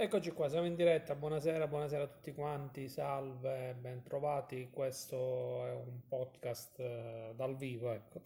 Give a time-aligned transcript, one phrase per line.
[0.00, 1.16] Eccoci qua, siamo in diretta.
[1.16, 2.88] Buonasera, buonasera a tutti quanti.
[2.88, 4.70] Salve, bentrovati.
[4.70, 8.20] Questo è un podcast eh, dal vivo, ecco.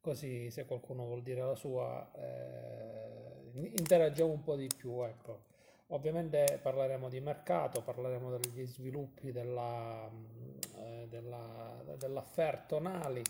[0.00, 5.46] Così se qualcuno vuol dire la sua, eh, interagiamo un po' di più, ecco.
[5.88, 10.08] Ovviamente parleremo di mercato, parleremo degli sviluppi della,
[10.76, 13.22] eh, della, dell'afferto Nali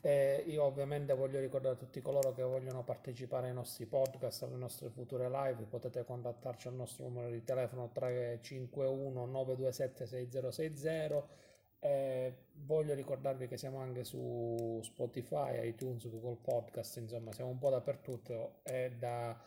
[0.00, 4.56] e io ovviamente voglio ricordare a tutti coloro che vogliono partecipare ai nostri podcast, alle
[4.56, 11.44] nostre future live, potete contattarci al nostro numero di telefono 351 927 6060.
[11.78, 12.34] Eh,
[12.64, 18.60] voglio ricordarvi che siamo anche su Spotify, iTunes, Google Podcast, insomma siamo un po' dappertutto
[18.62, 19.38] e da,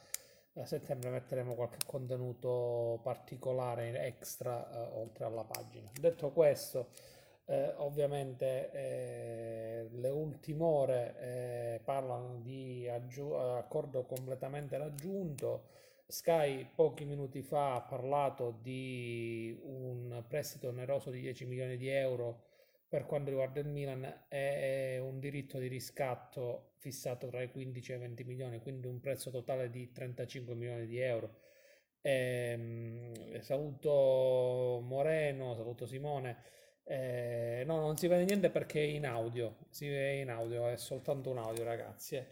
[0.54, 5.90] da settembre metteremo qualche contenuto particolare extra eh, oltre alla pagina.
[6.00, 6.90] Detto questo,
[7.50, 15.78] eh, ovviamente eh, le ultime ore eh, parlano di aggiu- accordo completamente raggiunto.
[16.06, 22.44] Sky pochi minuti fa ha parlato di un prestito oneroso di 10 milioni di euro
[22.88, 27.96] per quanto riguarda il Milan e un diritto di riscatto fissato tra i 15 e
[27.96, 31.36] i 20 milioni, quindi un prezzo totale di 35 milioni di euro.
[32.02, 36.38] Ehm, saluto Moreno, saluto Simone.
[36.92, 40.76] Eh, no, non si vede niente perché è in audio, si vede in audio, è
[40.76, 42.16] soltanto un audio ragazzi.
[42.16, 42.26] Eh.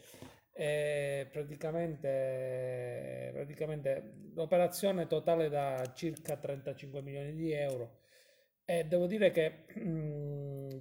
[0.52, 8.00] E praticamente, praticamente l'operazione totale da circa 35 milioni di euro
[8.64, 9.64] e devo dire che,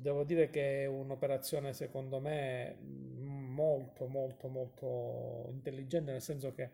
[0.02, 6.69] devo dire che è un'operazione secondo me molto molto molto intelligente nel senso che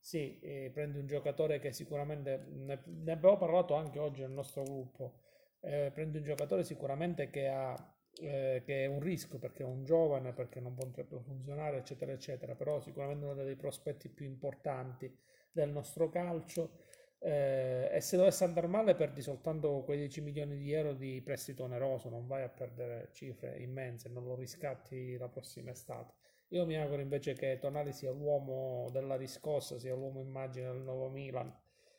[0.00, 4.64] sì, eh, prendi un giocatore che sicuramente ne, ne abbiamo parlato anche oggi nel nostro
[4.64, 5.20] gruppo
[5.60, 7.74] eh, prendi un giocatore sicuramente che, ha,
[8.20, 12.54] eh, che è un rischio perché è un giovane, perché non potrebbe funzionare, eccetera, eccetera,
[12.54, 15.12] però sicuramente uno dei prospetti più importanti
[15.52, 16.84] del nostro calcio.
[17.20, 21.64] Eh, e se dovesse andare male perdi soltanto quei 10 milioni di euro di prestito
[21.64, 26.14] oneroso, non vai a perdere cifre immense, non lo riscatti la prossima estate.
[26.50, 31.10] Io mi auguro invece che Tonali sia l'uomo della riscossa, sia l'uomo immagine del nuovo
[31.10, 31.52] Milan,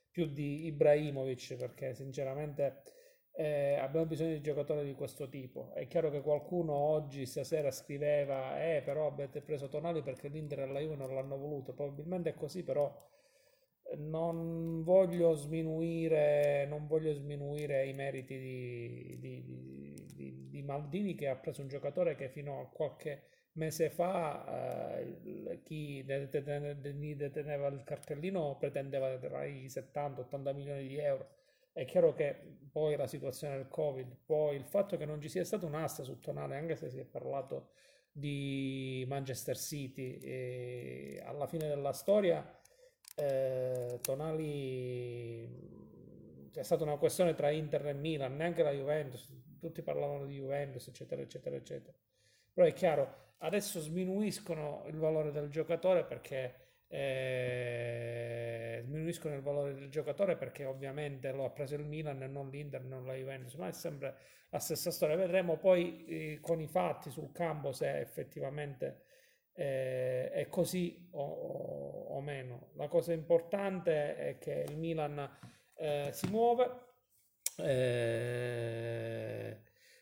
[0.09, 2.81] più di Ibrahimovic, perché sinceramente
[3.39, 5.71] eh, abbiamo bisogno di giocatori di questo tipo.
[5.73, 10.67] È chiaro che qualcuno oggi, stasera, scriveva, eh, però avete preso Tonali perché l'Inter e
[10.67, 11.71] la Juve non l'hanno voluto.
[11.73, 12.93] Probabilmente è così, però
[13.83, 21.29] eh, non voglio sminuire, non voglio sminuire i meriti di, di, di, di, Maldini che
[21.29, 23.23] ha preso un giocatore che fino a qualche
[23.53, 31.38] mese fa eh, chi deteneva il cartellino pretendeva tra i 70-80 milioni di euro
[31.79, 32.35] è chiaro che
[32.69, 36.57] poi la situazione del Covid, poi il fatto che non ci sia stata un'asta Tonale,
[36.57, 37.69] anche se si è parlato
[38.11, 42.59] di Manchester City, alla fine della storia
[43.15, 45.47] eh, Tonali
[46.53, 50.85] è stata una questione tra Inter e Milan, neanche la Juventus, tutti parlavano di Juventus,
[50.89, 51.97] eccetera, eccetera, eccetera.
[52.51, 59.89] Però è chiaro, adesso sminuiscono il valore del giocatore perché eh, diminuiscono il valore del
[59.89, 63.67] giocatore perché ovviamente lo ha preso il Milan e non l'Inter, non la Juventus, ma
[63.67, 64.15] è sempre
[64.49, 65.15] la stessa storia.
[65.15, 69.03] Vedremo poi eh, con i fatti sul campo se effettivamente
[69.53, 72.71] eh, è così o, o, o, meno.
[72.75, 75.29] La cosa importante è che il Milan
[75.75, 76.87] eh, si muove.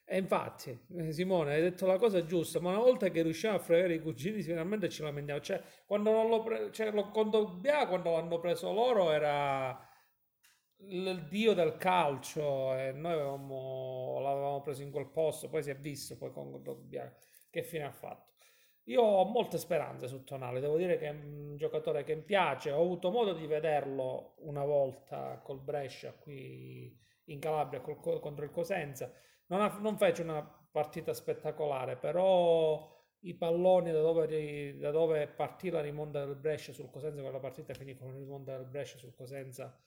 [0.09, 3.59] E infatti, eh, Simone, hai detto la cosa giusta, ma una volta che riusciamo a
[3.59, 5.41] fregare i cugini, finalmente ci lamentiamo.
[5.41, 9.77] Cioè, quando non lo pre- cioè, lo Condogbia, quando l'hanno preso loro, era
[10.89, 15.75] il dio del calcio e noi avevamo, l'avevamo preso in quel posto, poi si è
[15.75, 17.13] visto poi con Condogbia
[17.49, 18.35] che fine ha fatto.
[18.85, 22.71] Io ho molte speranze su Tonale, devo dire che è un giocatore che mi piace,
[22.71, 28.51] ho avuto modo di vederlo una volta col Brescia qui in Calabria col, contro il
[28.51, 29.11] Cosenza
[29.47, 35.81] non, non fece una partita spettacolare, però i palloni da dove, da dove partì la
[35.81, 39.77] rimonta del Brescia sul Cosenza, quella partita finì con la rimonta del Brescia sul Cosenza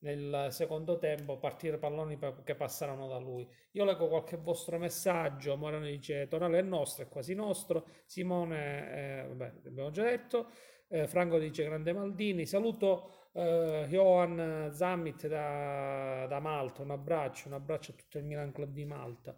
[0.00, 3.48] nel secondo tempo, partire palloni che passarono da lui.
[3.72, 9.26] Io leggo qualche vostro messaggio, Morano dice Tonale è nostro, è quasi nostro, Simone, eh,
[9.28, 10.50] vabbè, abbiamo già detto,
[10.88, 17.52] eh, Franco dice grande Maldini, saluto Uh, Johan Zammit da, da, Malta, un abbraccio, un
[17.52, 19.36] abbraccio a tutto il Milan Club di Malta.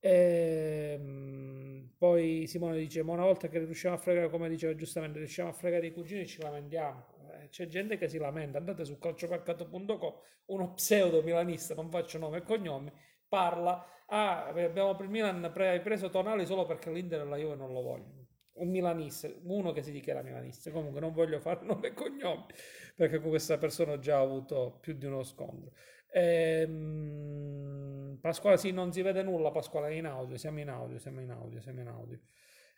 [0.00, 5.18] E, um, poi Simone dice: Ma una volta che riusciamo a fregare, come diceva giustamente,
[5.18, 7.06] riusciamo a fregare i cugini, ci lamentiamo.
[7.40, 8.58] Eh, c'è gente che si lamenta.
[8.58, 10.14] Andate su calciomercato.com,
[10.46, 12.90] uno pseudo milanista, non faccio nome e cognomi,
[13.28, 13.84] parla.
[14.06, 17.82] Ah, abbiamo per Milan pre- preso Tonali solo perché l'Inter e la Juve non lo
[17.82, 18.17] vogliono.
[18.58, 22.44] Un milanista, uno che si dichiara milanista, comunque non voglio fare nome e cognomi
[22.94, 25.72] perché con questa persona ho già avuto più di uno scontro.
[26.12, 31.30] Ehm, Pasquale, sì, non si vede nulla, Pasquale in audio, siamo in audio, siamo in
[31.30, 32.18] audio, siamo in audio.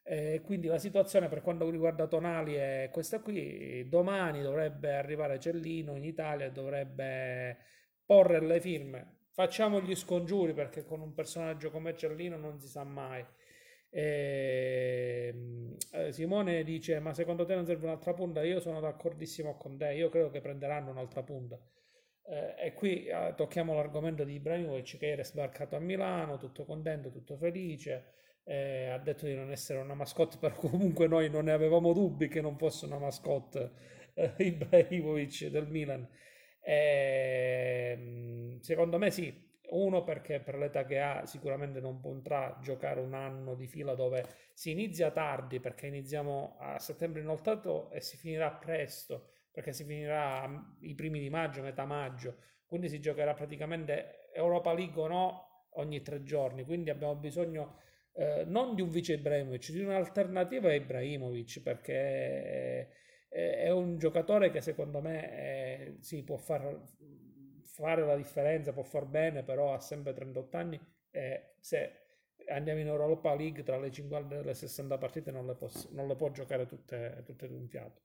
[0.03, 3.89] Eh, quindi la situazione per quanto riguarda Tonali è questa qui.
[3.89, 7.59] Domani dovrebbe arrivare Cellino in Italia e dovrebbe
[8.05, 9.19] porre le firme.
[9.33, 13.25] Facciamo gli scongiuri perché con un personaggio come Cellino non si sa mai.
[13.91, 15.35] Eh,
[16.11, 18.43] Simone dice: Ma secondo te non serve un'altra punta?
[18.43, 19.93] Io sono d'accordissimo con te.
[19.95, 21.59] Io credo che prenderanno un'altra punta.
[22.27, 27.11] Eh, e qui eh, tocchiamo l'argomento di Ibrahimovic che era sbarcato a Milano, tutto contento,
[27.11, 28.15] tutto felice
[28.51, 32.41] ha detto di non essere una mascotte, però comunque noi non ne avevamo dubbi che
[32.41, 33.71] non fosse una mascotte
[34.39, 36.09] Ibrahimovic del Milan.
[36.63, 43.15] Eh, secondo me sì, uno perché per l'età che ha sicuramente non potrà giocare un
[43.15, 48.51] anno di fila dove si inizia tardi perché iniziamo a settembre inoltrato e si finirà
[48.53, 50.49] presto perché si finirà
[50.81, 52.37] i primi di maggio, metà maggio,
[52.67, 57.79] quindi si giocherà praticamente Europa League o no ogni tre giorni, quindi abbiamo bisogno
[58.15, 62.89] eh, non di un vice Ibrahimovic, di un'alternativa a Ibrahimovic, perché
[63.29, 66.81] è, è un giocatore che secondo me è, sì, può far,
[67.73, 70.81] fare la differenza, può far bene, però ha sempre 38 anni
[71.11, 72.01] e se
[72.49, 76.07] andiamo in Europa League tra le 50 e le 60 partite non le, posso, non
[76.09, 78.03] le può giocare tutte, tutte d'un fiato.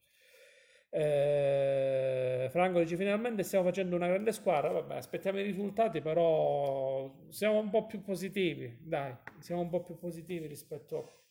[0.89, 7.59] Eh, Franco dice finalmente stiamo facendo una grande squadra, vabbè aspettiamo i risultati però siamo
[7.59, 11.23] un po' più positivi, dai, siamo un po' più positivi rispetto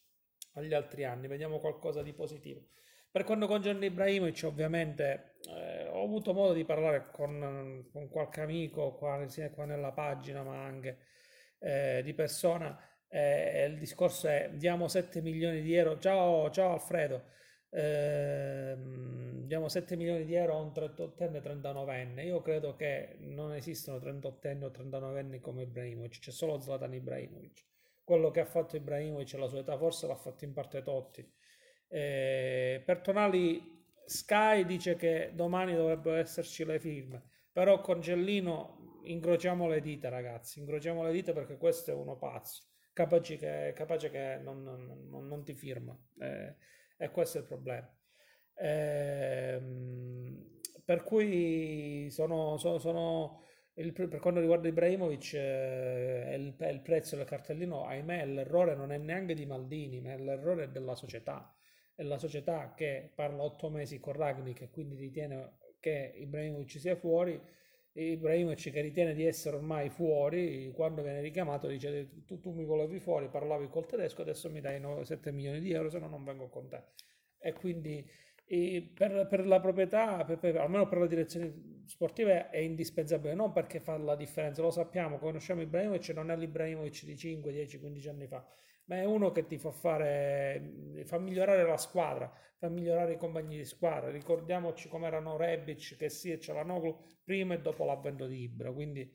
[0.54, 2.66] agli altri anni, vediamo qualcosa di positivo.
[3.10, 8.94] Per quanto concerne Ibrahimovic ovviamente eh, ho avuto modo di parlare con, con qualche amico
[8.94, 10.98] qua, sia qua nella pagina ma anche
[11.58, 12.78] eh, di persona
[13.14, 17.22] eh, il discorso è diamo 7 milioni di euro, ciao, ciao Alfredo,
[17.70, 22.24] ehm, diamo 7 milioni di euro a un 38enne 39enne.
[22.24, 27.64] Io credo che non esistono 38enni o 39enni come Ibrahimovic, c'è solo Zlatan Ibrahimovic.
[28.02, 31.24] Quello che ha fatto Ibrahimovic alla sua età forse l'ha fatto in parte Totti.
[31.86, 37.22] Eh, per Tonali Sky dice che domani dovrebbero esserci le firme,
[37.52, 42.62] però con Gellino incrociamo le dita ragazzi, incrociamo le dita perché questo è uno pazzo,
[42.92, 45.98] capace che, capace che non, non, non, ti firma.
[46.20, 46.54] Eh,
[46.96, 47.92] e questo è il problema.
[48.56, 50.44] Ehm,
[50.84, 53.42] per cui sono, sono, sono
[53.74, 58.74] il, per quanto riguarda Ibrahimovic eh, è, il, è il prezzo del cartellino, ahimè l'errore
[58.74, 61.53] non è neanche di Maldini, ma l'errore è della società.
[61.96, 67.40] La società che parla otto mesi con Ragnick e quindi ritiene che Ibrahimovic sia fuori
[67.96, 72.98] Ibrahimovic che ritiene di essere ormai fuori, quando viene richiamato dice tu, tu mi volevi
[72.98, 76.48] fuori, parlavi col tedesco, adesso mi dai 7 milioni di euro, se no non vengo
[76.48, 76.82] con te.
[77.38, 78.04] E quindi
[78.46, 83.52] e per, per, la proprietà, per, per, almeno per la direzione sportiva, è indispensabile, non
[83.52, 88.08] perché fa la differenza, lo sappiamo, conosciamo Ibrahimovic, non è l'Ibrahimovic di 5, 10, 15
[88.08, 88.44] anni fa,
[88.86, 93.56] ma è uno che ti fa fare, fa migliorare la squadra, fa migliorare i compagni
[93.56, 94.10] di squadra.
[94.10, 99.10] Ricordiamoci come erano Rebic, che sì, e Cialanoglu prima e dopo l'avvento di Ibra, quindi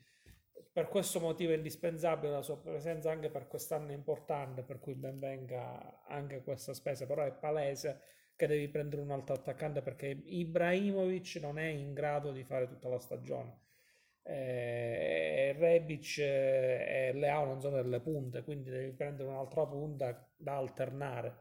[0.72, 5.20] per questo motivo è indispensabile la sua presenza anche per quest'anno importante, per cui ben
[5.20, 8.02] venga anche questa spesa, però è palese
[8.36, 12.88] che devi prendere un altro attaccante perché Ibrahimovic non è in grado di fare tutta
[12.88, 13.68] la stagione
[14.30, 20.58] eh, Rebic eh, e Leao non sono delle punte, quindi devi prendere un'altra punta da
[20.58, 21.38] alternare.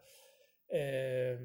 [0.71, 1.37] Eh,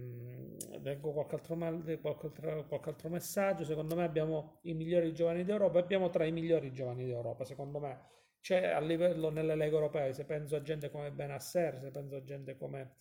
[0.81, 1.55] leggo qualche altro,
[2.01, 3.65] qualche, altro, qualche altro, messaggio.
[3.65, 5.79] Secondo me abbiamo i migliori giovani d'Europa.
[5.79, 7.43] Abbiamo tra i migliori giovani d'Europa.
[7.43, 7.99] Secondo me
[8.39, 10.13] c'è a livello nelle leghe europee.
[10.13, 12.97] Se penso a gente come Benasser, se penso a gente come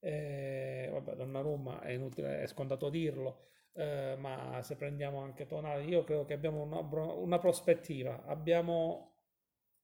[0.00, 6.04] eh, vabbè, Donnarumma, è inutile, è scontato dirlo eh, ma se prendiamo anche Tonali, io
[6.04, 9.16] credo che abbiamo una, una prospettiva, abbiamo,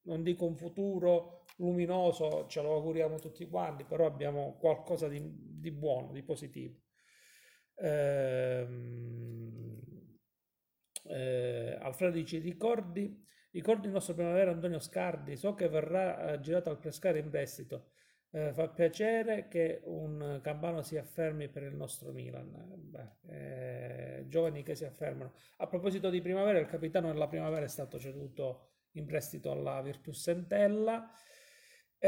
[0.02, 5.20] non dico un futuro luminoso, ce lo auguriamo tutti quanti, però abbiamo qualcosa di,
[5.60, 6.78] di buono, di positivo.
[7.74, 8.66] Eh,
[11.04, 16.70] eh, Alfredo dice ricordi, ricordi il nostro primavera Antonio Scardi so che verrà eh, girato
[16.70, 17.90] al Pescara in prestito
[18.32, 22.52] eh, fa piacere che un Campano si affermi per il nostro Milan.
[22.76, 25.32] Beh, eh, giovani che si affermano.
[25.58, 30.28] A proposito di primavera, il capitano della primavera è stato ceduto in prestito alla Virtus
[30.28, 31.10] Entella.
[31.98, 32.06] Eh,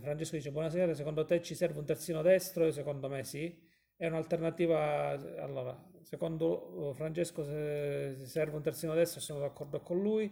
[0.00, 2.70] Francesco dice: Buonasera, secondo te ci serve un terzino destro?
[2.70, 3.58] Secondo me sì.
[3.96, 5.10] È un'alternativa.
[5.38, 10.30] Allora, secondo Francesco, se serve un terzino destro, sono d'accordo con lui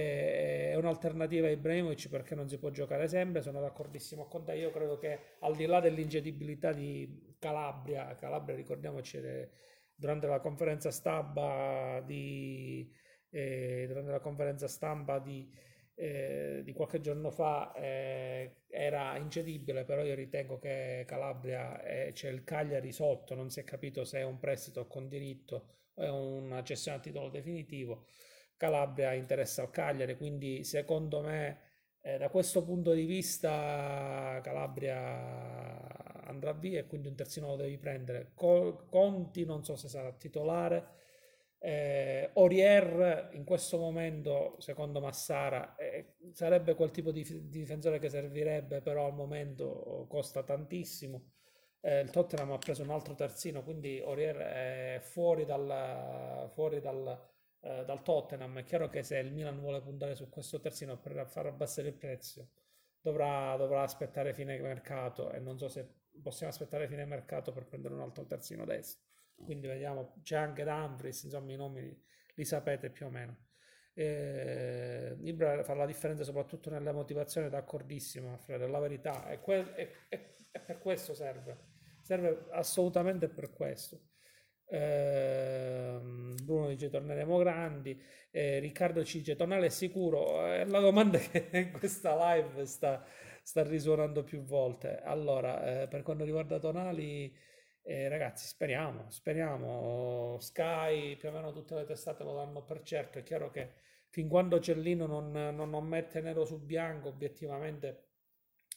[0.00, 4.70] è un'alternativa a Ibrahimovic perché non si può giocare sempre, sono d'accordissimo con te, io
[4.70, 9.20] credo che al di là dell'ingedibilità di Calabria, Calabria ricordiamoci
[9.94, 12.90] durante la conferenza stampa di,
[13.30, 15.48] eh, durante la conferenza stampa di,
[15.94, 22.30] eh, di qualche giorno fa eh, era incedibile, però io ritengo che Calabria c'è cioè
[22.32, 26.10] il Cagliari sotto, non si è capito se è un prestito con diritto o è
[26.10, 28.06] una cessione a titolo definitivo.
[28.56, 31.60] Calabria interessa al Cagliari, quindi secondo me
[32.00, 37.78] eh, da questo punto di vista Calabria andrà via e quindi un terzino lo devi
[37.78, 38.32] prendere.
[38.34, 41.02] Conti non so se sarà titolare.
[41.58, 48.10] Eh, Orier in questo momento, secondo Massara, eh, sarebbe quel tipo di, di, difensore che
[48.10, 51.30] servirebbe, però al momento costa tantissimo.
[51.80, 57.18] Eh, il Tottenham ha preso un altro terzino, quindi Orier è fuori dal, fuori dal,
[57.64, 58.58] eh, dal Tottenham.
[58.58, 61.94] È chiaro che se il Milan vuole puntare su questo terzino per far abbassare il
[61.94, 62.50] prezzo,
[63.00, 65.86] dovrà, dovrà aspettare fine mercato e non so se
[66.22, 69.06] possiamo aspettare fine mercato per prendere un altro terzino destro.
[69.34, 72.02] Quindi vediamo, c'è anche Dumfries, insomma i nomi
[72.34, 73.36] li, sapete più o meno.
[73.94, 79.90] Eh, Ibra fa la differenza soprattutto nella motivazione, d'accordissimo, Alfredo, la verità, è, que- è,
[80.08, 81.58] è, è per questo serve,
[82.02, 84.00] serve assolutamente per questo.
[84.66, 85.98] Eh,
[86.42, 91.48] Bruno dice torneremo grandi, eh, Riccardo ci dice Tonale è sicuro, è la domanda che
[91.52, 93.04] in questa live sta,
[93.42, 95.00] sta risuonando più volte.
[95.02, 97.34] Allora, eh, per quanto riguarda Tonali,
[97.82, 100.38] eh, ragazzi, speriamo, speriamo.
[100.40, 103.18] Sky, più o meno tutte le testate lo danno per certo.
[103.18, 103.72] È chiaro che
[104.08, 108.08] fin quando Cellino non, non, non mette nero su bianco, obiettivamente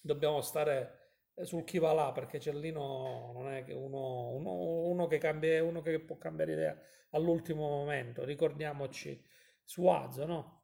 [0.01, 1.06] dobbiamo stare
[1.43, 4.51] sul chi va là perché Cellino non è uno, uno,
[4.87, 8.23] uno, che cambia, uno che può cambiare idea all'ultimo momento.
[8.23, 9.23] Ricordiamoci
[9.63, 10.63] Suazo, no?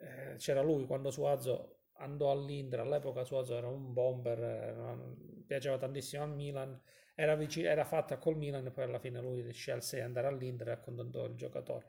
[0.00, 6.24] Eh, c'era lui quando Suazo andò all'Inter, all'epoca Suazo era un bomber, eh, piaceva tantissimo
[6.24, 6.80] al Milan,
[7.14, 10.68] era, vicino, era fatta col Milan e poi alla fine lui scelse di andare all'Inter
[10.68, 11.86] e accontentò il giocatore.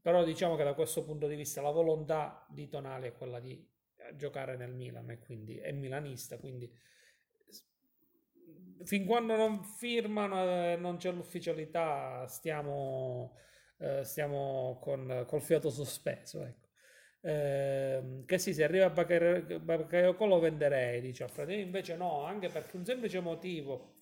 [0.00, 3.52] Però diciamo che da questo punto di vista la volontà di Tonali è quella di
[3.52, 3.77] eh,
[4.16, 6.70] giocare nel Milan e quindi è milanista, quindi
[8.84, 13.36] fin quando non firmano e non c'è l'ufficialità stiamo,
[13.78, 16.66] eh, stiamo con, col fiato sospeso, ecco.
[17.20, 21.52] Eh, che sì, se arriva a Bakayoko lo venderei, dice Alfredo.
[21.52, 23.94] Invece no, anche perché un semplice motivo,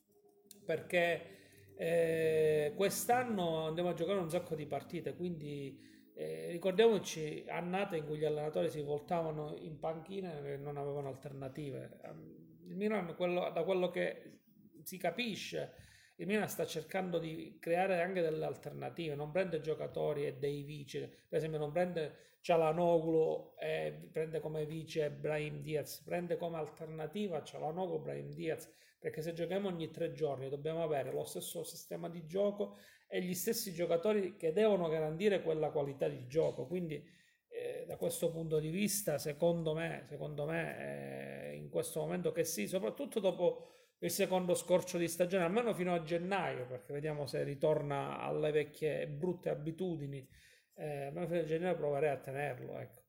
[0.65, 5.81] perché eh, quest'anno andiamo a giocare un sacco di partite, quindi
[6.19, 12.01] eh, ricordiamoci annate in cui gli allenatori si voltavano in panchina e non avevano alternative.
[12.05, 14.39] Ehm, il Milan, quello, da quello che
[14.83, 15.75] si capisce,
[16.17, 21.01] il Milan sta cercando di creare anche delle alternative, non prende giocatori e dei vici,
[21.01, 28.01] per esempio non prende Cialanoglu e prende come vice Brahim Diaz, prende come alternativa Cialanoglu
[28.01, 32.79] Brahim Diaz, perché se giochiamo ogni tre giorni dobbiamo avere lo stesso sistema di gioco
[33.07, 37.03] e gli stessi giocatori che devono garantire quella qualità di gioco, quindi
[37.49, 42.45] eh, da questo punto di vista secondo me, secondo me eh, in questo momento che
[42.45, 43.71] sì, soprattutto dopo
[44.01, 49.07] il secondo scorcio di stagione, almeno fino a gennaio, perché vediamo se ritorna alle vecchie
[49.07, 50.29] brutte abitudini.
[50.75, 52.79] Eh, almeno fino a gennaio proverei a tenerlo.
[52.79, 53.05] Ecco.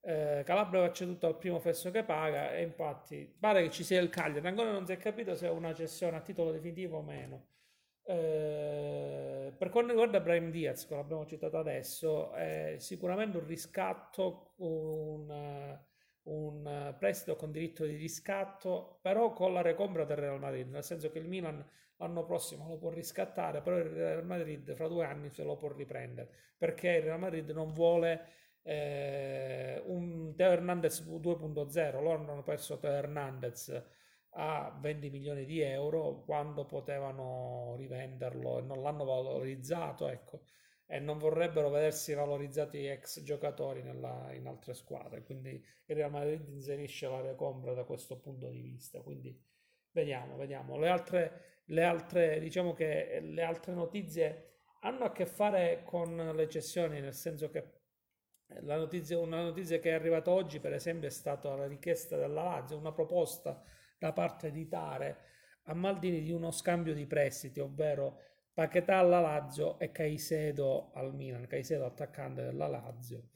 [0.00, 4.00] Eh, Calabria va ceduto al primo fesso che paga e infatti pare che ci sia
[4.00, 4.46] il Cagliari.
[4.46, 7.46] Ancora non si è capito se è una cessione a titolo definitivo o meno.
[8.04, 15.80] Eh, per quanto riguarda Brian Diaz, che l'abbiamo citato adesso, è sicuramente un riscatto, un
[16.24, 20.84] un eh, prestito con diritto di riscatto, però con la recombra del Real Madrid, nel
[20.84, 21.64] senso che il Milan
[21.96, 25.70] l'anno prossimo lo può riscattare, però il Real Madrid fra due anni se lo può
[25.72, 28.26] riprendere, perché il Real Madrid non vuole
[28.62, 33.82] eh, un Teo Hernandez 2.0, loro hanno perso Teo Hernandez
[34.34, 40.42] a 20 milioni di euro quando potevano rivenderlo e non l'hanno valorizzato, ecco
[40.92, 45.22] e non vorrebbero vedersi valorizzati ex giocatori nella, in altre squadre.
[45.22, 45.52] Quindi
[45.86, 49.00] il Real Madrid inserisce la recombra da questo punto di vista.
[49.00, 49.34] Quindi
[49.92, 50.76] vediamo, vediamo.
[50.76, 56.48] Le altre, le altre, diciamo che le altre notizie hanno a che fare con le
[56.50, 57.80] cessioni, nel senso che
[58.60, 62.42] la notizia, una notizia che è arrivata oggi, per esempio, è stata la richiesta della
[62.42, 63.62] Lazio, una proposta
[64.02, 65.16] da parte di Tare
[65.66, 68.18] a Maldini di uno scambio di prestiti, ovvero
[68.52, 73.28] Paquetà alla Lazio e Caicedo al Milan, Caicedo attaccante della Lazio.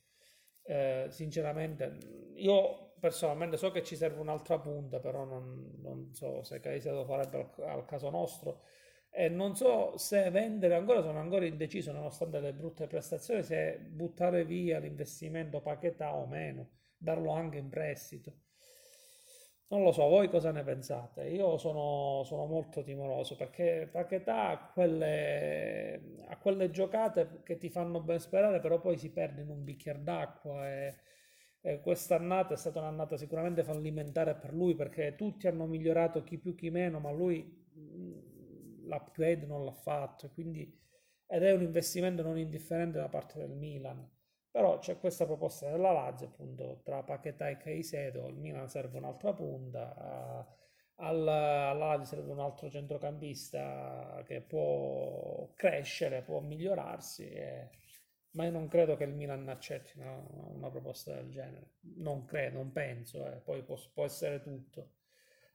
[0.65, 1.99] Eh, sinceramente,
[2.35, 7.37] io personalmente so che ci serve un'altra punta, però non, non so se Caicedo farebbe
[7.39, 8.63] al, al caso nostro.
[9.11, 14.45] e non so se vendere ancora, sono ancora indeciso nonostante le brutte prestazioni, se buttare
[14.45, 18.35] via l'investimento Paquetà o meno, darlo anche in prestito.
[19.69, 21.25] Non lo so, voi cosa ne pensate?
[21.29, 28.01] Io sono, sono molto timoroso perché Paquetà ha quelle, ha quelle giocate che ti fanno
[28.01, 30.95] ben sperare, però poi si perde in un bicchiere d'acqua e,
[31.63, 36.55] e quest'annata è stata un'annata sicuramente fallimentare per lui perché tutti hanno migliorato chi più
[36.55, 37.65] chi meno, ma lui
[38.85, 40.73] l'upgrade non l'ha fatto, quindi,
[41.27, 44.09] ed è un investimento non indifferente da parte del Milan.
[44.57, 49.35] Però c'è questa proposta della Lazio, appunto, tra Paquetà e Caicedo, il Milan serve un'altra
[49.35, 49.95] punta,
[50.95, 57.69] alla, alla Lazio serve un altro centrocampista che può crescere, può migliorarsi, e,
[58.31, 61.73] ma io non credo che il Milan accetti una, una proposta del genere.
[61.97, 63.37] Non credo, non penso, eh.
[63.45, 64.93] poi può, può essere tutto.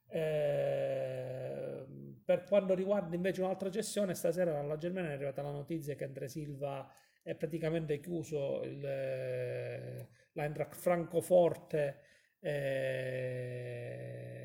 [0.06, 1.86] Eh,
[2.24, 6.28] per quanto riguarda invece un'altra gestione, stasera dalla Germania è arrivata la notizia che Andre
[6.28, 6.88] Silva
[7.22, 12.00] è praticamente chiuso il, eh, l'Eintracht Francoforte,
[12.40, 13.70] eh,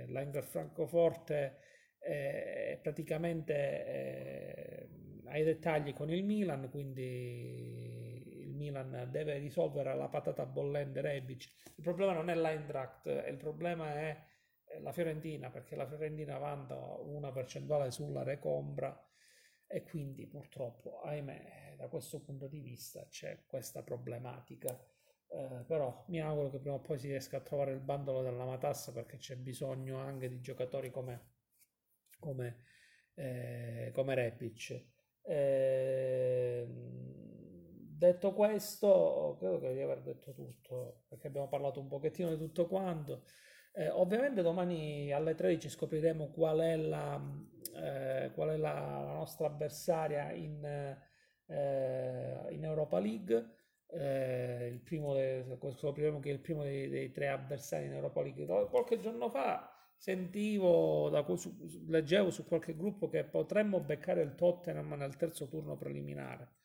[0.07, 1.57] l'Eintracht Francoforte
[1.99, 3.53] eh, praticamente
[3.85, 4.89] eh,
[5.25, 11.51] ai dettagli con il Milan, quindi il Milan deve risolvere la patata bollente Rebic.
[11.75, 14.17] Il problema non è l'Eintracht, il problema è
[14.81, 18.95] la Fiorentina, perché la Fiorentina vanta una percentuale sulla recombra
[19.67, 24.77] e quindi purtroppo, ahimè, da questo punto di vista c'è questa problematica.
[25.29, 28.45] Eh, però mi auguro che prima o poi si riesca a trovare il bandolo della
[28.45, 31.33] matassa perché c'è bisogno anche di giocatori come,
[32.19, 32.63] come,
[33.15, 34.85] eh, come Repic.
[35.21, 36.65] Eh,
[37.97, 42.67] detto questo, credo che di aver detto tutto perché abbiamo parlato un pochettino di tutto
[42.67, 43.23] quanto.
[43.73, 47.21] Eh, ovviamente domani alle 13 scopriremo qual è la,
[47.77, 50.63] eh, qual è la, la nostra avversaria in,
[51.45, 53.55] eh, in Europa League.
[53.89, 55.15] Eh, il primo
[55.71, 58.45] scopriremo che è il primo dei, dei, tre avversari in Europa League.
[58.69, 61.55] Qualche giorno fa sentivo, da, su,
[61.87, 66.55] leggevo su qualche gruppo che potremmo beccare il Tottenham nel terzo turno preliminare.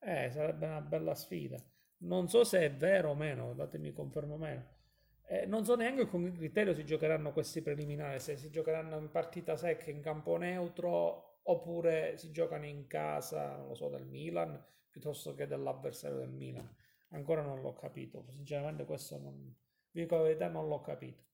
[0.00, 1.56] Eh, sarebbe una bella sfida.
[2.00, 4.76] Non so se è vero o meno, datemi confermo o meno
[5.30, 9.10] eh, non so neanche con che criterio si giocheranno questi preliminari, se si giocheranno in
[9.10, 14.62] partita secca in campo neutro oppure si giocano in casa, non lo so, del Milan
[14.90, 16.66] piuttosto che dell'avversario del Milan.
[17.10, 19.54] Ancora non l'ho capito, sinceramente questo non,
[19.90, 21.24] vi dico la verità, non l'ho capito.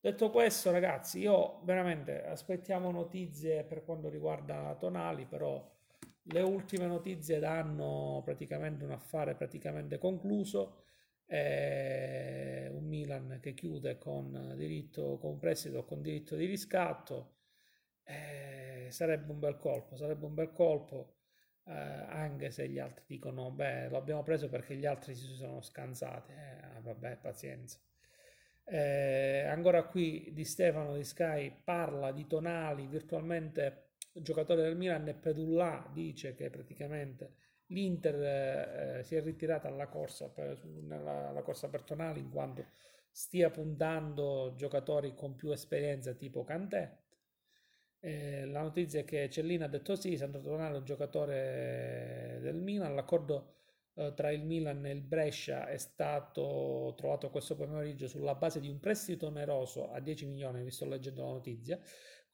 [0.00, 5.72] Detto questo, ragazzi, io veramente aspettiamo notizie per quanto riguarda Tonali, però
[6.22, 10.83] le ultime notizie danno praticamente un affare praticamente concluso
[11.26, 17.36] eh, un Milan che chiude con diritto, con prestito, con diritto di riscatto,
[18.04, 21.16] eh, sarebbe un bel colpo, sarebbe un bel colpo,
[21.66, 26.32] eh, anche se gli altri dicono, beh, l'abbiamo preso perché gli altri si sono scansati,
[26.32, 27.78] eh, vabbè, pazienza.
[28.66, 35.14] Eh, ancora qui di Stefano di Sky parla di Tonali, virtualmente giocatore del Milan e
[35.14, 37.34] Pedulla dice che praticamente
[37.68, 42.66] L'Inter eh, si è ritirata alla corsa per, nella, alla corsa per Tonali in quanto
[43.10, 46.98] stia puntando giocatori con più esperienza tipo Cantè.
[48.00, 52.56] Eh, la notizia è che Cellina ha detto sì, Sandro Tonali è un giocatore del
[52.56, 53.54] Milan, l'accordo
[53.94, 58.68] eh, tra il Milan e il Brescia è stato trovato questo pomeriggio sulla base di
[58.68, 61.80] un prestito oneroso a 10 milioni, vi sto leggendo la notizia,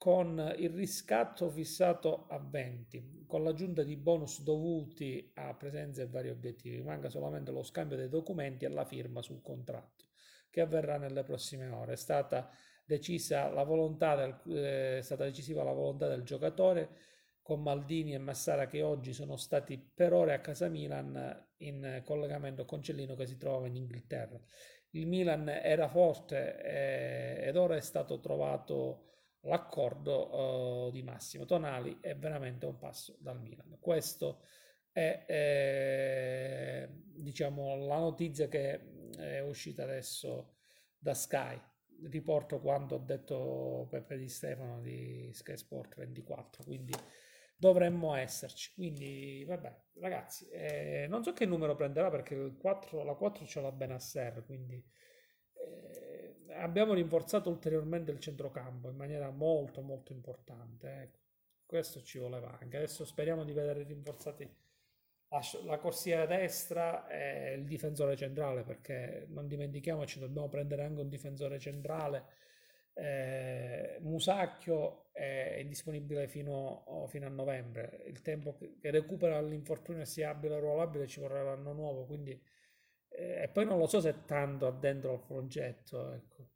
[0.01, 6.29] con il riscatto fissato a 20, con l'aggiunta di bonus dovuti a presenza e vari
[6.29, 6.81] obiettivi.
[6.81, 10.05] Manca solamente lo scambio dei documenti e la firma sul contratto,
[10.49, 11.93] che avverrà nelle prossime ore.
[11.93, 12.49] È stata
[12.83, 16.89] decisa la volontà del, eh, è stata decisiva la volontà del giocatore
[17.43, 22.65] con Maldini e Massara che oggi sono stati per ore a casa Milan in collegamento
[22.65, 24.41] con Cellino che si trovava in Inghilterra.
[24.93, 29.09] Il Milan era forte eh, ed ora è stato trovato
[29.41, 33.77] l'accordo uh, di Massimo Tonali è veramente un passo dal Milan.
[33.79, 34.41] Questo
[34.91, 40.55] è eh, diciamo la notizia che è uscita adesso
[40.97, 41.59] da Sky.
[42.09, 46.93] Riporto quanto ha detto Peppe Di Stefano di Sky Sport 24, quindi
[47.55, 48.73] dovremmo esserci.
[48.73, 53.71] Quindi vabbè, ragazzi, eh, non so che numero prenderà perché 4, la 4 ce l'ha
[53.71, 54.83] Benasser, quindi
[56.57, 61.01] abbiamo rinforzato ulteriormente il centrocampo in maniera molto molto importante.
[61.01, 61.19] Ecco.
[61.65, 62.77] Questo ci voleva anche.
[62.77, 64.43] Adesso speriamo di vedere rinforzati
[65.29, 71.09] la, la corsia destra e il difensore centrale perché non dimentichiamoci, dobbiamo prendere anche un
[71.09, 72.25] difensore centrale
[72.93, 78.03] Eh, Musacchio è, è disponibile fino, fino, a novembre.
[78.07, 82.39] Il tempo che, recupera l'infortunio sia abile o ruolabile ci vorrà l'anno nuovo, quindi
[83.21, 86.49] e poi non lo so se tanto addentro al progetto, ecco.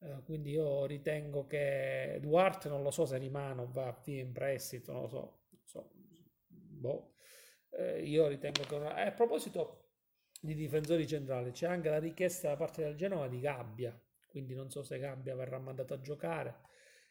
[0.00, 4.32] Eh, quindi io ritengo che Duarte non lo so se rimane o va via in
[4.32, 5.40] prestito, non lo so.
[5.64, 5.90] So.
[6.46, 7.14] Boh.
[7.70, 8.74] Eh, io ritengo che...
[8.74, 8.94] Una...
[8.94, 9.90] a proposito
[10.40, 14.70] di difensori centrali, c'è anche la richiesta da parte del Genova di Gabbia, quindi non
[14.70, 16.60] so se Gabbia verrà mandato a giocare.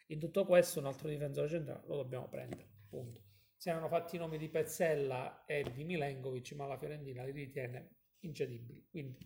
[0.08, 3.22] In tutto questo un altro difensore centrale lo dobbiamo prendere, punto.
[3.58, 7.96] Si erano fatti i nomi di Pezzella e di Milenkovic, ma la Fiorentina li ritiene
[8.22, 9.18] incedibili, quindi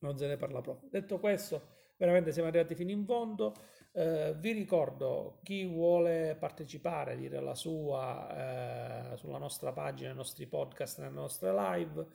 [0.00, 0.88] non se ne parla proprio.
[0.90, 3.54] Detto questo, veramente siamo arrivati fino in fondo.
[3.92, 10.46] Eh, vi ricordo chi vuole partecipare, dire la sua eh, sulla nostra pagina, nei nostri
[10.46, 12.06] podcast, nelle nostre live.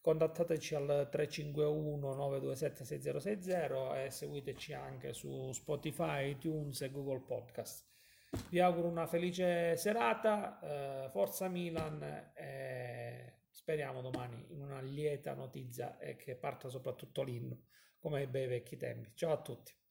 [0.00, 7.86] Contattateci al 351 927 6060 e seguiteci anche su Spotify, iTunes e Google Podcast.
[8.50, 10.60] Vi auguro una felice serata,
[11.06, 13.33] eh, forza Milan e
[13.64, 17.62] speriamo domani in una lieta notizia e che parta soprattutto l'inno
[17.98, 19.12] come ai bei vecchi tempi.
[19.14, 19.74] Ciao a tutti.